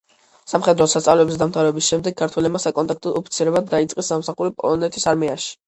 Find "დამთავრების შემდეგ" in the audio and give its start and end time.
1.41-2.17